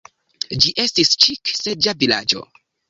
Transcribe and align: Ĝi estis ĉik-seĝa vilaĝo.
Ĝi 0.63 0.71
estis 0.85 1.13
ĉik-seĝa 1.27 1.97
vilaĝo. 2.03 2.47